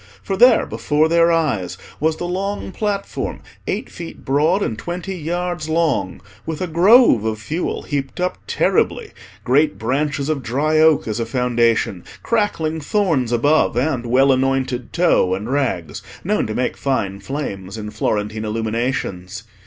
For 0.23 0.35
there, 0.35 0.65
before 0.65 1.07
their 1.07 1.31
eyes, 1.31 1.77
was 1.99 2.17
the 2.17 2.25
long 2.27 2.71
platform, 2.71 3.41
eight 3.67 3.87
feet 3.87 4.25
broad, 4.25 4.63
and 4.63 4.75
twenty 4.75 5.15
yards 5.15 5.69
long, 5.69 6.23
with 6.43 6.59
a 6.59 6.65
grove 6.65 7.23
of 7.23 7.37
fuel 7.37 7.83
heaped 7.83 8.19
up 8.19 8.39
terribly, 8.47 9.11
great 9.43 9.77
branches 9.77 10.27
of 10.27 10.41
dry 10.41 10.79
oak 10.79 11.07
as 11.07 11.19
a 11.19 11.25
foundation, 11.27 12.03
crackling 12.23 12.81
thorns 12.81 13.31
above, 13.31 13.77
and 13.77 14.07
well 14.07 14.31
anointed 14.31 14.91
tow 14.91 15.35
and 15.35 15.51
rags, 15.51 16.01
known 16.23 16.47
to 16.47 16.55
make 16.55 16.77
fine 16.77 17.19
flames 17.19 17.77
in 17.77 17.91
Florentine 17.91 18.43
illuminations. 18.43 19.43